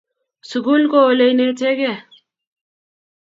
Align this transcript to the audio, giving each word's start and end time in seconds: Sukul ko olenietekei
Sukul 0.49 0.81
ko 0.91 0.99
olenietekei 1.11 1.99